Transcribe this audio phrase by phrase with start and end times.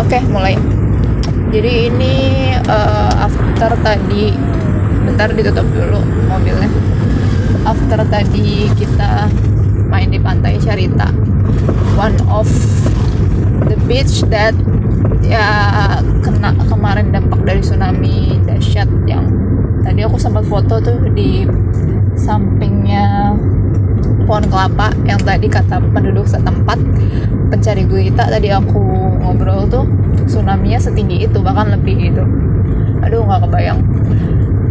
[0.00, 0.56] Oke, mulai.
[1.52, 2.14] Jadi ini
[2.56, 4.32] eh, after tadi
[5.04, 6.72] bentar ditutup dulu mobilnya.
[7.68, 9.28] After tadi kita
[9.92, 11.12] main di pantai Carita.
[12.00, 12.48] One of
[13.68, 14.56] the beach that
[15.20, 19.28] ya kena kemarin dampak dari tsunami dahsyat yang
[19.84, 21.44] tadi aku sempat foto tuh di
[22.16, 23.36] sampingnya
[24.30, 26.78] pohon kelapa yang tadi kata penduduk setempat
[27.50, 28.78] pencari gurita tadi aku
[29.26, 29.82] ngobrol tuh
[30.30, 32.22] tsunami-nya setinggi itu bahkan lebih gitu
[33.02, 33.80] aduh nggak kebayang.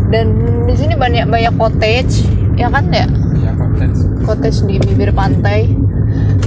[0.10, 0.26] Dan
[0.66, 2.24] di sini banyak banyak cottage
[2.56, 3.06] ya kan ya?
[3.42, 4.00] Ya cottage.
[4.26, 5.70] Cottage di bibir pantai.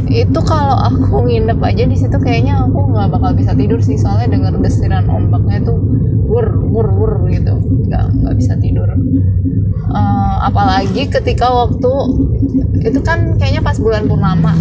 [0.08, 4.34] Itu kalau aku nginep aja di situ kayaknya aku nggak bakal bisa tidur sih soalnya
[4.34, 5.78] denger desiran ombaknya tuh
[6.22, 7.54] wur wur wur gitu.
[7.88, 8.88] Nggak nggak bisa tidur.
[9.92, 11.92] Eh, apalagi ketika waktu
[12.82, 14.56] itu kan kayaknya pas bulan purnama.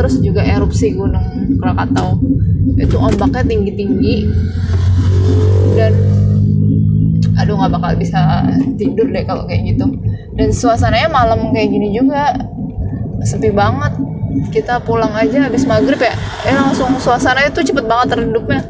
[0.00, 2.18] Terus juga erupsi gunung Krakatau.
[2.80, 4.16] Itu ombaknya tinggi tinggi
[5.78, 5.94] dan
[7.38, 8.44] aduh nggak bakal bisa
[8.80, 9.86] tidur deh kalau kayak gitu.
[10.34, 12.34] Dan suasananya malam kayak gini juga.
[13.22, 13.94] Sepi banget.
[14.50, 16.16] Kita pulang aja habis maghrib ya.
[16.48, 18.64] Eh langsung suasananya tuh cepet banget redupnya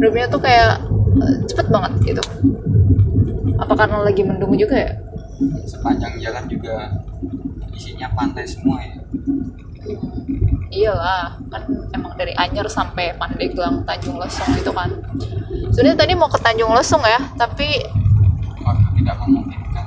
[0.00, 2.22] redupnya tuh kayak eh, cepet banget gitu.
[3.60, 4.92] Apa karena lagi mendung juga ya?
[5.66, 7.00] Sepanjang jalan juga
[7.74, 9.00] isinya pantai semua ya.
[10.70, 11.62] Iyalah kan
[11.96, 14.90] emang dari Anyer sampai Pandeglang Tanjung Lesung itu kan.
[15.74, 17.80] Sebenarnya tadi mau ke Tanjung Lesung ya tapi
[18.62, 19.84] waktu tidak memungkinkan.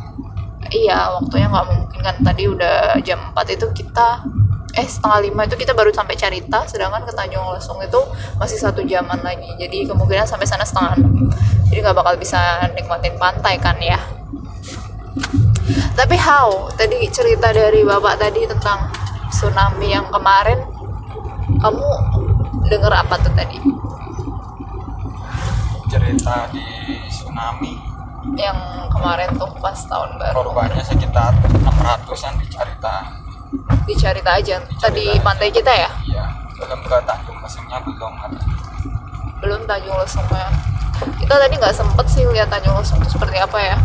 [0.73, 2.15] Iya waktunya nggak mungkin kan.
[2.19, 4.25] Tadi udah jam 4 itu kita
[4.73, 8.01] eh setengah lima itu kita baru sampai Carita sedangkan ke Tanjung Lesung itu
[8.41, 9.45] masih satu jaman lagi.
[9.61, 11.29] Jadi kemungkinan sampai sana setengah enam.
[11.69, 14.01] Jadi nggak bakal bisa nikmatin pantai kan ya.
[15.93, 18.89] Tapi how tadi cerita dari bapak tadi tentang
[19.29, 20.57] tsunami yang kemarin
[21.61, 21.89] kamu
[22.65, 23.61] denger apa tuh tadi?
[25.85, 26.65] Cerita di
[27.13, 27.77] tsunami.
[28.33, 30.33] Yang kemarin tuh pas tahun baru.
[30.49, 33.22] Korbannya sekitar 600an di Carita
[33.85, 34.57] di Carita aja.
[34.81, 35.89] Tadi pantai kita ya?
[36.07, 36.25] Iya.
[36.57, 38.39] Belum ke Tanjung Lesungnya belum ada
[39.43, 40.47] belum Tanjung Lesung ya.
[41.19, 43.77] Kita tadi nggak sempet sih lihat Tanjung Lesung itu seperti apa ya.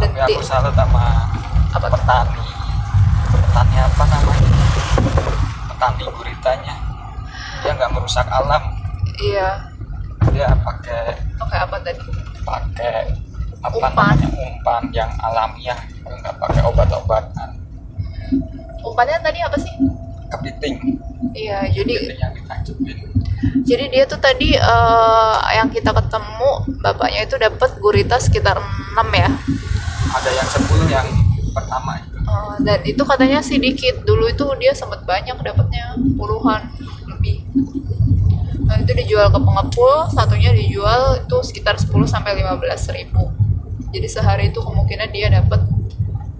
[0.00, 1.28] Dan tapi aku salut sama
[1.76, 2.46] apa petani.
[3.28, 4.50] Petani apa namanya?
[5.68, 6.74] Petani guritanya.
[7.60, 8.72] Dia nggak merusak alam.
[9.20, 9.68] Iya.
[10.32, 12.28] Dia pakai oke apa tadi?
[12.48, 13.12] pakai
[13.58, 14.14] apa Umpan.
[14.14, 14.82] namanya umpan.
[14.94, 17.48] yang alamiah nggak pakai obat-obatan.
[18.84, 19.74] Umpannya tadi apa sih?
[20.28, 20.76] Kepiting.
[21.34, 22.34] Iya jadi kepiting yang
[23.68, 26.50] jadi dia tuh tadi eh, yang kita ketemu
[26.82, 29.28] bapaknya itu dapat gurita sekitar 6 ya.
[30.08, 31.08] Ada yang 10 yang
[31.52, 32.16] pertama itu.
[32.18, 36.72] Eh, dan itu katanya sedikit dulu itu dia sempat banyak dapatnya puluhan
[37.08, 37.44] lebih.
[38.68, 43.27] Nah itu dijual ke pengepul satunya dijual itu sekitar 10 sampai 15 ribu
[43.88, 45.64] jadi sehari itu kemungkinan dia dapat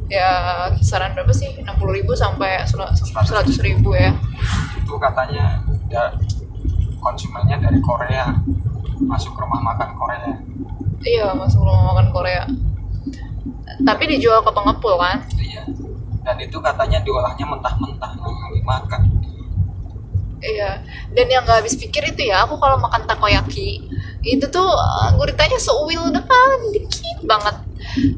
[0.08, 0.28] ya
[0.76, 1.52] kisaran berapa sih?
[1.60, 2.96] 60 ribu sampai 100
[3.64, 4.12] ribu ya.
[4.76, 6.12] Itu katanya ya
[7.00, 8.36] konsumennya dari Korea.
[8.98, 10.30] Masuk ke rumah makan Korea.
[11.04, 12.44] Iya masuk rumah makan Korea.
[13.84, 15.22] Tapi dijual ke pengepul kan?
[15.38, 15.62] Iya.
[16.24, 19.02] Dan itu katanya diolahnya mentah-mentah nggak dimakan
[20.38, 20.86] Iya,
[21.18, 23.90] dan yang gak habis pikir itu ya, aku kalau makan takoyaki
[24.28, 27.56] itu tuh eh, guritanya seuil depan, dikit banget.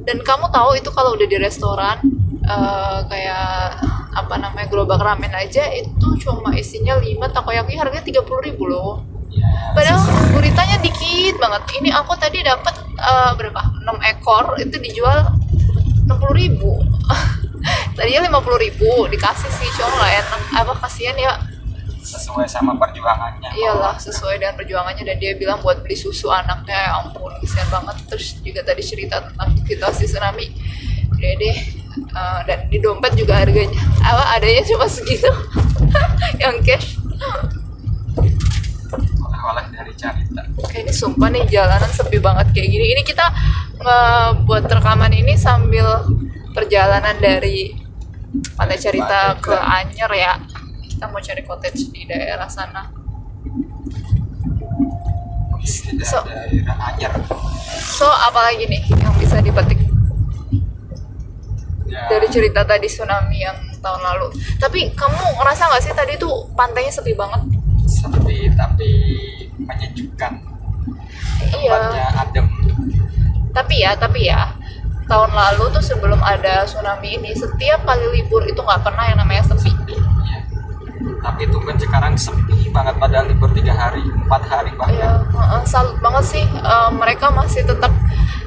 [0.03, 1.99] Dan kamu tahu itu kalau udah di restoran
[2.43, 3.79] eh, kayak
[4.11, 9.07] apa namanya gerobak ramen aja itu cuma isinya 5 takoyaki harganya 30 ribu loh.
[9.71, 10.03] Padahal
[10.35, 11.63] guritanya dikit banget.
[11.79, 13.61] Ini aku tadi dapat eh, berapa?
[13.87, 15.31] 6 ekor itu dijual
[16.11, 16.83] 60 ribu.
[17.97, 20.41] Tadinya 50 ribu dikasih sih, cuma nggak enak.
[20.65, 21.33] Apa kasihan ya
[22.01, 23.53] sesuai sama perjuangannya.
[23.55, 25.05] Iyalah sesuai dengan perjuangannya.
[25.05, 27.97] Dan dia bilang buat beli susu anaknya ya ampun kesian banget.
[28.09, 30.47] Terus juga tadi cerita tentang di tsunami.
[31.11, 33.83] Udah deh Eh, dan di dompet juga harganya.
[34.03, 35.27] Apa adanya cuma segitu?
[36.43, 36.89] Yang cash.
[39.19, 42.87] Oleh-oleh dari Carita Kayak ini sumpah nih jalanan sepi banget kayak gini.
[42.95, 43.27] Ini kita
[43.83, 46.07] ngebuat rekaman ini sambil
[46.55, 47.75] perjalanan dari
[48.55, 50.39] Pantai Carita ke Anyer ya
[51.01, 52.93] kita mau cari cottage di daerah sana
[56.05, 56.29] So-
[57.97, 59.81] so apalagi nih yang bisa dipetik
[61.89, 64.29] ya, dari cerita tadi tsunami yang tahun lalu.
[64.61, 67.49] Tapi kamu ngerasa nggak sih tadi tuh pantainya sepi banget?
[67.89, 68.91] sepi tapi
[69.57, 70.33] menyejukkan
[71.49, 72.21] tempatnya Iya.
[72.21, 72.47] adem
[73.57, 74.53] Tapi ya, tapi ya
[75.09, 79.49] tahun lalu tuh sebelum ada tsunami ini setiap kali libur itu nggak pernah yang namanya
[79.49, 79.73] sepi.
[81.01, 85.01] Tapi itu kan sekarang sepi banget pada libur tiga hari empat hari bahkan.
[85.01, 85.13] Ya
[85.65, 87.93] salut banget sih Eh, mereka masih tetap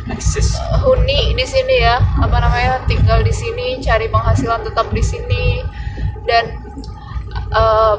[0.09, 0.53] eksis.
[0.85, 1.97] huni di sini ya.
[2.21, 5.63] Apa namanya tinggal di sini cari penghasilan tetap di sini.
[6.29, 6.61] Dan
[7.53, 7.95] eh,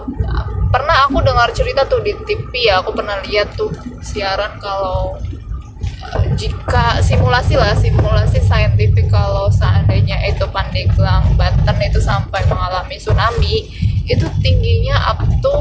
[0.70, 3.70] pernah aku dengar cerita tuh di TV ya aku pernah lihat tuh
[4.02, 5.14] siaran kalau
[6.14, 13.70] eh, jika simulasi lah simulasi saintifik kalau seandainya itu Pandeglang Banten itu sampai mengalami tsunami
[14.04, 15.54] itu tingginya up to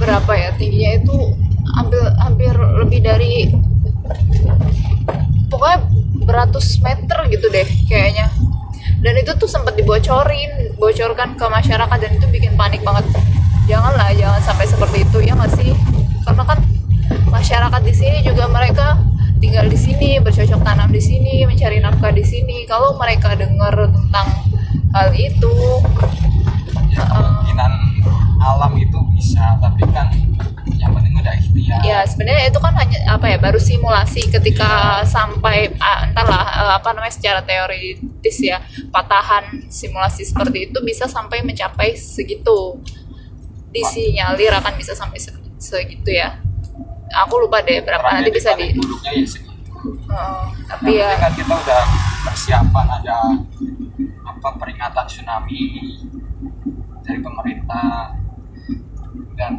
[0.00, 0.50] berapa ya?
[0.56, 1.16] Tingginya itu
[1.78, 3.48] hampir hampir lebih dari
[5.48, 5.78] pokoknya
[6.24, 8.28] beratus meter gitu deh kayaknya.
[9.02, 13.10] Dan itu tuh sempat dibocorin bocorkan ke masyarakat dan itu bikin panik banget.
[13.66, 15.70] Janganlah jangan sampai seperti itu ya nggak sih?
[16.22, 16.58] Karena kan
[17.30, 18.98] masyarakat di sini juga mereka
[19.42, 22.62] tinggal di sini bercocok tanam di sini mencari nafkah di sini.
[22.66, 24.26] Kalau mereka dengar tentang
[24.92, 25.54] hal itu.
[26.92, 27.72] Ya, kemungkinan
[28.42, 30.12] alam itu bisa tapi kan
[30.76, 31.78] yang penting udah ikhtiar.
[31.86, 36.88] Ya sebenarnya itu kan hanya apa ya baru simulasi ketika sampai ah, entahlah eh, apa
[36.92, 38.60] namanya secara teoritis ya
[38.92, 42.82] patahan simulasi seperti itu bisa sampai mencapai segitu.
[43.72, 46.36] Disinyalir akan bisa sampai se- segitu ya.
[47.24, 49.52] Aku lupa deh berapa nanti Tragedi bisa di buruknya ya segitu.
[50.68, 51.18] Tapi yang ya.
[51.18, 51.82] kan kita udah
[52.28, 53.16] persiapan ada
[54.42, 55.78] apa peringatan tsunami
[57.06, 58.10] dari pemerintah
[59.38, 59.54] dan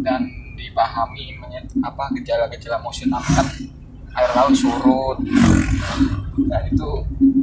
[0.00, 0.24] dan
[0.56, 1.36] dipahami
[1.84, 3.46] apa gejala-gejala mau tsunami kan
[4.16, 5.20] air laut surut
[6.48, 6.90] dan itu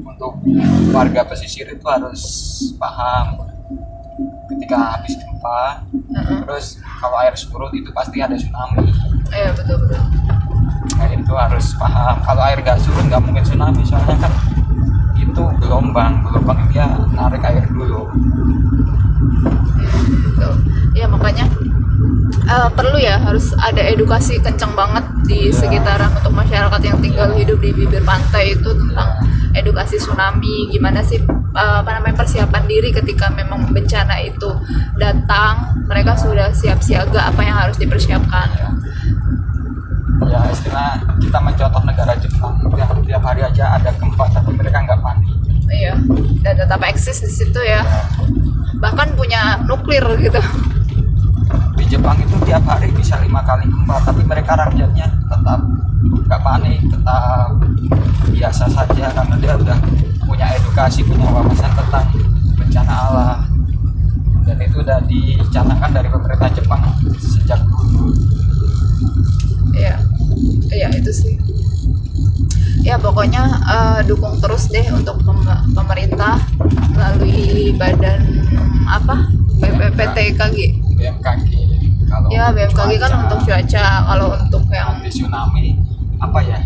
[0.01, 0.41] untuk
[0.89, 2.25] warga pesisir itu harus
[2.81, 3.45] paham
[4.57, 5.85] ketika habis gempa
[6.17, 6.37] Heeh.
[6.49, 8.89] terus kalau air surut itu pasti ada tsunami
[9.37, 10.01] iya betul betul
[10.97, 12.15] Nah itu harus paham.
[12.25, 14.33] Kalau air nggak surut nggak mungkin tsunami soalnya kan
[15.37, 18.09] itu gelombang, gelombang dia narik air dulu.
[20.01, 20.53] Betul.
[20.97, 21.45] ya makanya
[22.49, 25.61] eh, perlu ya harus ada edukasi kencang banget di Iya.
[25.61, 29.13] sekitaran untuk masyarakat yang tinggal hidup di bibir pantai itu tentang
[29.53, 31.21] edukasi tsunami gimana sih
[31.53, 34.49] eh, apa namanya persiapan diri ketika memang bencana itu
[34.97, 38.76] datang mereka sudah siap siaga apa yang harus dipersiapkan
[40.25, 44.99] Ya istilah kita mencontoh negara Jepang yang tiap hari aja ada gempa tapi mereka nggak
[45.01, 45.29] panik.
[45.67, 45.99] iya
[46.47, 47.83] dan tetap eksis di situ ya
[48.79, 50.39] bahkan punya nuklir gitu
[51.75, 55.59] Di Jepang itu tiap hari bisa lima kali gempa tapi mereka rakyatnya tetap
[56.27, 57.49] nggak panik, tetap
[58.31, 59.77] biasa saja karena dia udah
[60.27, 62.07] punya edukasi, punya wawasan tentang
[62.59, 63.39] bencana alam.
[64.47, 66.81] Dan itu udah dicanangkan dari pemerintah Jepang
[67.19, 68.15] sejak dulu.
[69.75, 69.99] Iya,
[70.73, 71.33] iya itu sih.
[72.85, 76.39] Ya pokoknya eh, dukung terus deh untuk pem- pemerintah
[76.95, 78.21] melalui badan
[78.87, 79.15] apa
[79.59, 80.57] BPPTKG.
[80.97, 81.45] BMKG
[82.07, 85.65] kalau Ya BMKG kan untuk cuaca, kalau untuk yang anti tsunami
[86.17, 86.59] apa ya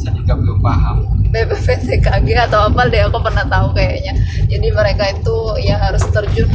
[0.00, 0.96] saya juga belum paham
[1.30, 4.16] BPPTKG atau apa deh aku pernah tahu kayaknya.
[4.48, 6.48] Jadi mereka itu ya harus terjun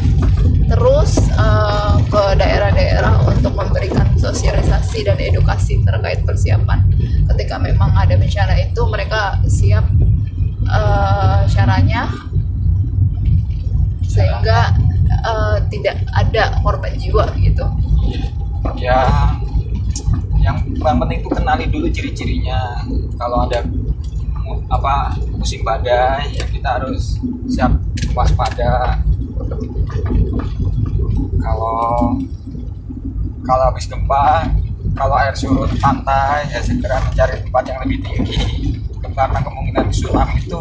[0.66, 6.86] terus eh, ke daerah-daerah untuk memberikan sosialisasi dan edukasi terkait persiapan.
[7.34, 9.86] Ketika memang ada bencana itu mereka siap
[10.66, 12.10] eh, caranya
[14.06, 14.74] sehingga
[15.06, 17.66] eh, tidak ada korban jiwa gitu.
[18.82, 19.06] ya
[20.42, 22.86] yang paling penting itu kenali dulu ciri-cirinya.
[23.18, 23.66] Kalau ada
[24.70, 27.18] apa musim badai ya kita harus
[27.50, 27.82] siap
[28.14, 29.02] waspada
[31.46, 32.18] kalau
[33.46, 34.50] kalau habis gempa
[34.96, 38.38] kalau air surut pantai ya segera mencari tempat yang lebih tinggi
[39.16, 40.60] karena kemungkinan tsunami itu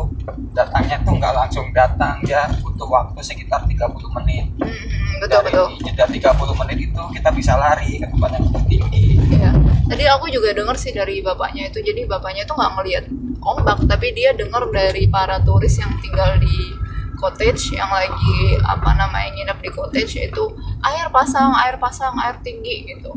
[0.54, 5.68] datangnya tuh nggak langsung datang ya butuh waktu sekitar 30 menit Hmm, betul dari betul.
[5.82, 9.02] jeda 30 menit itu kita bisa lari ke tempat yang lebih tinggi
[9.34, 9.50] Iya.
[9.84, 11.78] Tadi aku juga dengar sih dari bapaknya itu.
[11.82, 13.04] Jadi bapaknya tuh nggak ngelihat
[13.42, 16.56] ombak, tapi dia dengar dari para turis yang tinggal di
[17.24, 20.44] cottage yang lagi apa namanya nginep di cottage itu
[20.84, 23.08] air pasang, air pasang, air tinggi gitu.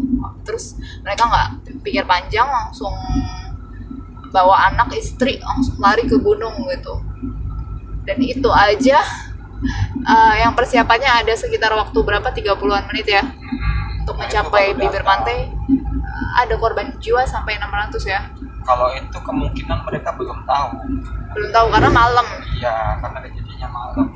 [0.47, 1.47] Terus mereka nggak
[1.83, 2.95] pikir panjang langsung
[4.31, 7.03] bawa anak istri langsung lari ke gunung gitu.
[8.07, 9.03] Dan itu aja.
[10.07, 12.29] Eh, yang persiapannya ada sekitar waktu berapa?
[12.31, 13.25] 30-an menit ya.
[14.05, 15.51] Untuk Nah, mencapai bibir pantai.
[16.39, 18.21] Ada korban jiwa sampai 600 ya.
[18.63, 20.69] Kalau itu kemungkinan mereka belum tahu
[21.38, 22.25] belum tahu karena malam.
[22.58, 24.08] Iya karena kejadiannya malam.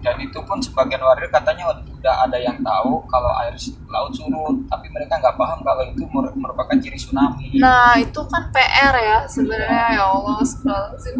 [0.00, 3.52] Dan itu pun sebagian warga katanya udah ada yang tahu kalau air
[3.92, 7.60] laut surut tapi mereka nggak paham kalau itu mer- merupakan ciri tsunami.
[7.60, 10.00] Nah itu kan PR ya sebenarnya.
[10.00, 11.14] Ya Allah astagfirullahaladzim.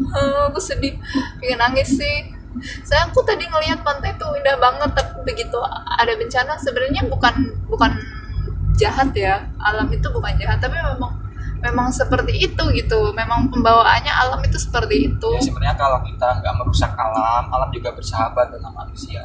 [0.49, 0.97] Aku sedih.
[1.37, 2.17] Pengen nangis sih.
[2.89, 5.61] Saya aku tadi ngelihat pantai tuh indah banget tapi begitu
[6.01, 7.35] ada bencana sebenarnya bukan
[7.69, 7.93] bukan
[8.81, 9.45] jahat ya.
[9.61, 11.20] Alam itu bukan jahat tapi memang
[11.61, 16.55] memang seperti itu gitu memang pembawaannya alam itu seperti itu Ya sebenarnya kalau kita nggak
[16.57, 19.23] merusak alam, alam juga bersahabat dengan manusia.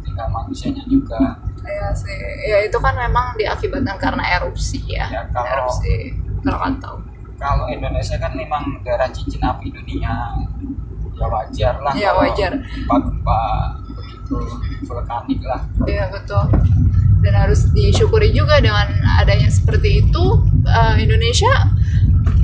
[0.00, 1.20] Tinggal manusianya juga.
[1.60, 2.16] ya sih
[2.48, 5.92] ya itu kan memang diakibatkan karena erupsi ya, Ya, kalau- erupsi
[6.40, 6.96] Krakatau
[7.36, 10.12] Kalau Indonesia kan memang daerah cincin api dunia.
[11.12, 11.92] Ya wajar lah.
[11.92, 12.52] Ya, wajar.
[12.56, 13.40] Gempa-gempa
[13.92, 14.36] begitu
[14.84, 15.60] vulkanik lah.
[15.84, 16.44] Iya betul.
[17.20, 20.24] Dan harus disyukuri juga dengan adanya seperti itu
[20.64, 21.52] eh, Indonesia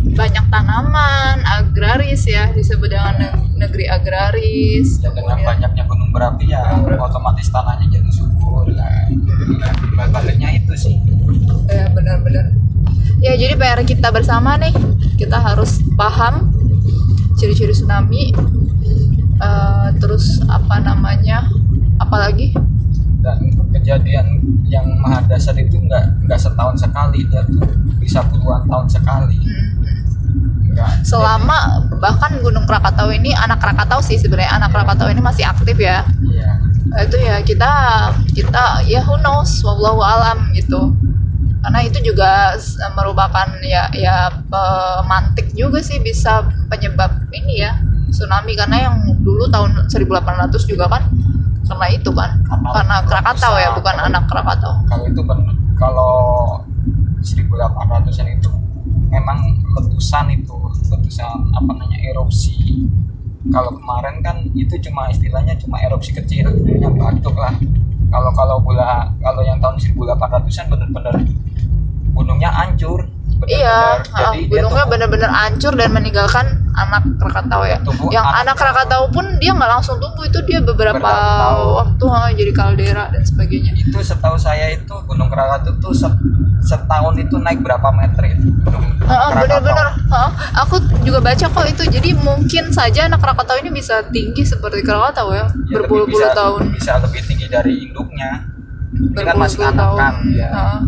[0.06, 5.00] banyak tanaman agraris ya disebut dengan ne- negeri agraris.
[5.00, 6.62] Ya dengan Kemudian- banyaknya gunung berapi ya
[6.96, 8.68] otomatis tanahnya jadi subur.
[8.70, 8.86] Ya,
[9.98, 10.94] ya baliknya itu sih.
[11.68, 12.52] Ya benar-benar.
[13.18, 14.72] Ya jadi PR kita bersama nih
[15.16, 16.52] kita harus paham
[17.34, 18.32] ciri-ciri tsunami.
[19.36, 21.44] eh, terus apa namanya?
[21.98, 22.56] Apalagi
[23.20, 23.36] dan
[23.86, 27.62] kejadian yang maha dasar itu nggak nggak setahun sekali dia tuh
[28.02, 29.38] bisa puluhan tahun sekali.
[30.74, 35.78] Nggak, selama bahkan Gunung Krakatau ini anak Krakatau sih sebenarnya anak Krakatau ini masih aktif
[35.78, 36.02] ya.
[36.26, 36.50] Ya
[37.06, 37.70] itu ya kita
[38.34, 40.90] kita ya who knows wallahu alam gitu.
[41.62, 42.58] Karena itu juga
[42.98, 47.78] merupakan ya ya pemantik juga sih bisa penyebab ini ya
[48.10, 48.58] tsunami.
[48.58, 51.06] Karena yang dulu tahun 1800 juga kan
[51.66, 54.72] karena itu kan Karena karena Krakatau ya bukan anak Krakatau.
[54.86, 55.20] Kalau itu
[55.76, 56.14] kalau
[57.20, 58.50] 1800-an itu
[59.10, 59.38] memang
[59.76, 60.56] letusan itu
[60.90, 62.86] letusan apa namanya erupsi.
[63.50, 67.54] Kalau kemarin kan itu cuma istilahnya cuma erupsi kecil yang batuk lah.
[68.10, 71.14] Kalau kalau gula kalau yang tahun 1800-an bener-bener
[72.14, 73.10] gunungnya hancur
[73.44, 74.16] Iya, bener-bener.
[74.16, 76.46] ah, gunungnya benar-benar hancur dan meninggalkan
[76.76, 77.80] anak Krakatau ya.
[77.80, 81.10] Tumbuh Yang anak anak Krakatau pun dia nggak langsung tumbuh itu dia beberapa
[81.82, 83.72] waktu ah, jadi kaldera dan sebagainya.
[83.76, 86.20] itu setahu saya itu Gunung Krakatau tuh set-
[86.60, 89.88] setahun itu naik berapa meter itu Gunung bener-bener.
[90.66, 91.82] Aku juga baca kok itu.
[91.88, 96.60] Jadi mungkin saja anak Krakatau ini bisa tinggi seperti Krakatau ya, Ya, berpuluh-puluh tahun.
[96.74, 98.46] bisa lebih tinggi dari induknya
[98.96, 100.80] ini kan masih anak kan ya heeh,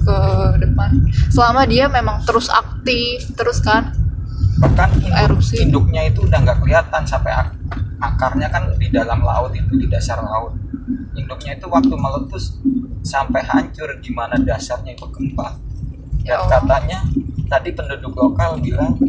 [0.00, 0.18] ke
[0.64, 0.90] depan.
[1.28, 3.92] Selama dia memang terus aktif, terus kan.
[4.60, 5.54] Bahkan induk, Erupsi.
[5.64, 7.56] induknya itu udah nggak kelihatan sampai ak-
[8.00, 10.56] akarnya kan di dalam laut itu di dasar laut.
[11.16, 12.60] Induknya itu waktu meletus
[13.02, 15.58] sampai hancur gimana dasarnya itu gempa.
[16.22, 16.98] Ya dan katanya
[17.48, 19.00] tadi penduduk lokal bilang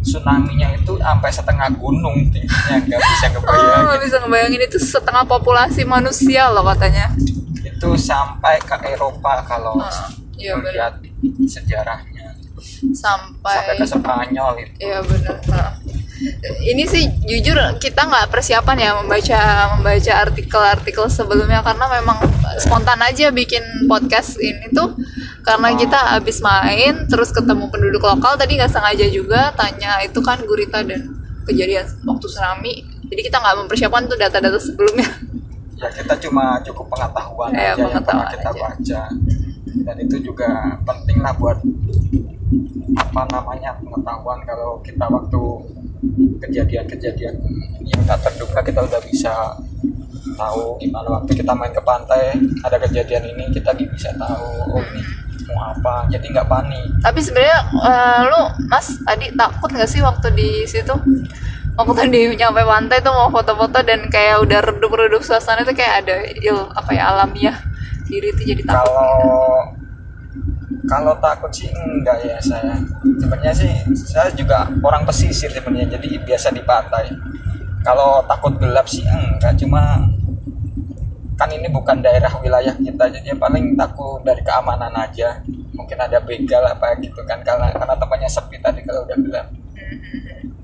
[0.00, 3.84] tsunami-nya itu sampai setengah gunung tingginya nggak bisa Oh, ngebayangin.
[3.84, 4.60] nggak bisa ngebayangin.
[4.64, 7.10] Itu setengah populasi manusia loh katanya.
[7.58, 10.98] itu sampai ke Eropa kalau Ah, iya melihat
[11.46, 12.37] sejarahnya
[12.92, 15.36] sampai Sampai ke Spanyol itu Iya benar.
[15.48, 15.70] Nah,
[16.66, 19.38] Ini sih jujur kita nggak persiapan ya membaca
[19.78, 22.18] membaca artikel-artikel sebelumnya karena memang
[22.58, 24.98] spontan aja bikin podcast ini tuh.
[25.46, 30.42] Karena kita habis main terus ketemu penduduk lokal tadi nggak sengaja juga tanya itu kan
[30.42, 31.06] gurita dan
[31.46, 32.74] kejadian waktu tsunami.
[33.08, 35.06] Jadi kita nggak mempersiapkan tuh data-data sebelumnya.
[35.78, 38.60] Ya kita cuma cukup pengetahuan Ya, aja yang pernah pengetahuan kita aja.
[38.66, 39.02] baca.
[39.86, 40.50] Dan itu juga
[40.82, 41.62] penting lah buat
[42.96, 45.42] apa namanya pengetahuan kalau kita waktu
[46.40, 47.34] kejadian-kejadian
[47.84, 49.58] yang tak terduga kita udah bisa
[50.38, 55.02] tahu gimana waktu kita main ke pantai ada kejadian ini kita bisa tahu oh ini
[55.48, 56.08] mau apa.
[56.12, 56.86] Jadi nggak panik.
[57.00, 60.94] Tapi sebenarnya eh, lu mas tadi takut nggak sih waktu di situ?
[61.78, 66.16] Waktu tadi nyampe pantai tuh mau foto-foto dan kayak udah redup-redup suasana itu kayak ada
[66.26, 67.56] il apa ya alamiah
[68.10, 68.90] diri itu jadi takut.
[68.90, 69.77] Kalau
[70.88, 72.80] kalau takut sih enggak ya saya.
[73.20, 77.12] Sebenarnya sih saya juga orang pesisir sebenarnya jadi biasa di pantai.
[77.84, 80.08] Kalau takut gelap sih enggak cuma
[81.38, 85.44] kan ini bukan daerah wilayah kita jadi paling takut dari keamanan aja.
[85.76, 89.46] Mungkin ada begal apa gitu kan karena karena tempatnya sepi tadi kalau udah gelap.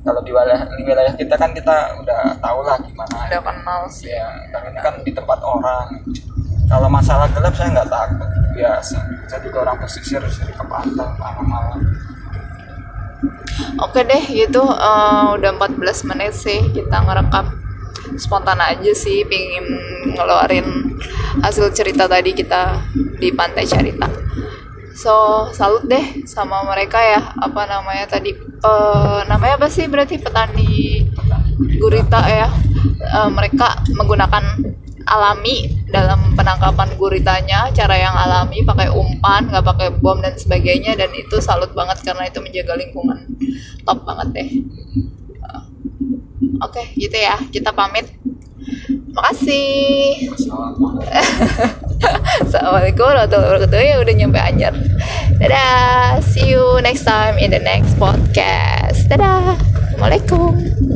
[0.05, 3.29] Kalau di wilayah di wilayah kita kan kita udah tahu lah gimana.
[3.29, 4.11] Udah kenal sih.
[4.11, 6.03] Ya kan ini kan di tempat orang.
[6.65, 8.97] Kalau masalah gelap saya nggak takut biasa.
[9.27, 11.83] Saya juga orang pesisir sering ke pantai malam-malam.
[13.83, 17.61] Oke deh gitu eh, udah 14 menit sih kita ngerekam.
[18.15, 19.65] Spontan aja sih pingin
[20.15, 20.95] ngeluarin
[21.43, 22.79] hasil cerita tadi kita
[23.19, 24.07] di pantai Carita.
[24.95, 30.23] So salut deh sama mereka ya apa namanya tadi eh, namanya apa sih berarti?
[30.23, 31.03] Petani
[31.83, 32.49] gurita ya.
[33.03, 34.63] Eh, mereka menggunakan
[35.11, 41.13] alami dalam penangkapan guritanya cara yang alami pakai umpan nggak pakai bom dan sebagainya dan
[41.13, 43.19] itu salut banget karena itu menjaga lingkungan.
[43.85, 44.49] Top banget deh.
[45.45, 45.63] Ah.
[46.65, 47.37] Oke okay, gitu ya.
[47.53, 48.09] Kita pamit.
[49.15, 50.27] Makasih.
[52.45, 53.79] Assalamualaikum warahmatullahi wabarakatuh.
[53.79, 54.75] Ya udah nyampe anjir
[55.39, 56.25] dadah.
[56.25, 59.07] See you next time in the next podcast.
[59.13, 59.61] Dadah.
[59.95, 60.91] Assalamualaikum.